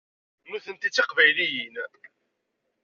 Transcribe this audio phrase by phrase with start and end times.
[0.49, 1.75] Nutenti d tiqbayliyin.